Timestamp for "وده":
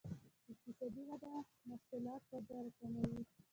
1.09-1.31, 2.33-2.55